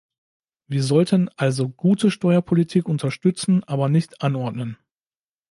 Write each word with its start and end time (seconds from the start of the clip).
Wir 0.65 0.81
sollten 0.81 1.29
also 1.37 1.69
gute 1.69 2.09
Steuerpolitik 2.09 2.89
unterstützen, 2.89 3.63
aber 3.65 3.87
nicht 3.87 4.23
anordnen. 4.23 4.77